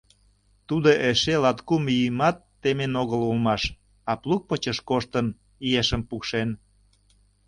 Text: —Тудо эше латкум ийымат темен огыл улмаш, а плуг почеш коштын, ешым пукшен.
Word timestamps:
—Тудо 0.67 0.89
эше 1.09 1.35
латкум 1.43 1.83
ийымат 1.97 2.37
темен 2.61 2.93
огыл 3.01 3.21
улмаш, 3.29 3.63
а 4.09 4.13
плуг 4.21 4.41
почеш 4.49 4.77
коштын, 4.89 5.25
ешым 5.79 6.01
пукшен. 6.09 6.49